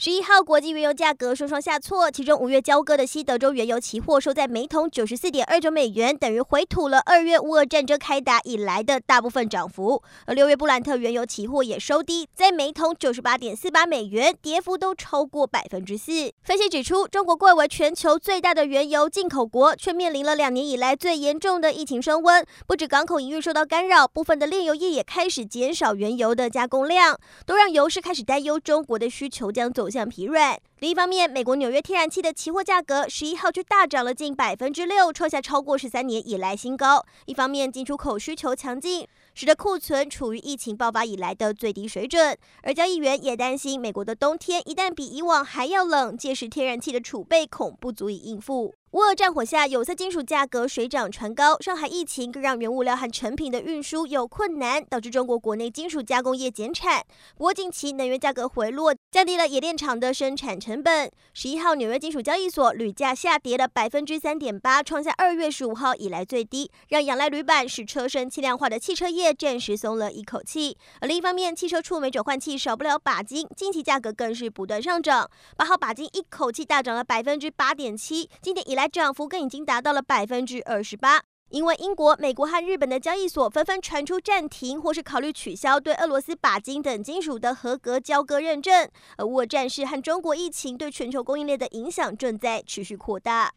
[0.00, 10.00] 十一号，国际原油价格双双下挫，其中五月交割的西德州原油期货收在每桶九十四点二九美元，等于回吐了二月乌俄战争开打以来的大部分涨幅。
[10.26, 16.32] 而六月布兰特原油期货也收低，在每桶九十八点四八美元，跌幅都超过百分之四。
[16.44, 30.60] 分析指出，中国贵为全球最大的原油进口国，却面临了两年以来最严重的疫情升温，不止港口营运受到干扰，部分的炼油业也开始减少原油的加工量，都让油市开始担忧中国的需求将走走向疲软。
[30.80, 37.02] 另一方面，美国纽约天然气的期货价格十一号却大涨了近百分之六，创下超过十三年以来新高。
[37.24, 42.36] 一方面，进出口需求强劲，使得库存处于疫情爆发以来的最低水准。
[42.62, 48.74] 而交易员也担心，美国的冬天一旦比以往还要冷，届时天然气的储备恐不足以应付。
[48.98, 51.56] 乌俄战火下，有色金属价格水涨船高。
[51.60, 57.04] 上海疫情更让原物料和成品的运输有困难，导致中国国内金属加工业减产。
[57.36, 61.08] 不过近期能源价格回落，降低了冶炼厂的生产成本。
[61.32, 70.76] 十一号纽约金属交易所铝价下跌了百分之三点八，创下二月十五号以来最低，让仰赖铝板使车身轻量化的汽车业暂时松了一口气。
[71.00, 75.30] 而另一方面，汽车触媒转换器少不了钯金，近期价格更是不断上涨。
[75.56, 93.52] 八号钯金一口气大涨了百分之八点七，今年以来涨幅更已经达到了百分之二十八，因为英国、美国和日本的交易所纷纷传出暂停或是考虑取消对俄罗斯钯金等金属的合格交割认证，而乌俄战事和中国疫情对全球供应链的影响正在持续扩大。